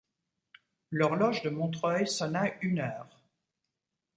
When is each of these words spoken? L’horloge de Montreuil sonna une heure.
L’horloge 0.89 1.43
de 1.43 1.51
Montreuil 1.51 2.07
sonna 2.07 2.55
une 2.61 2.79
heure. 2.79 3.21